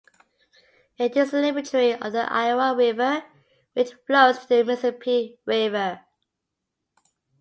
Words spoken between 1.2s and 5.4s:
a tributary of the Iowa River, which flows to the Mississippi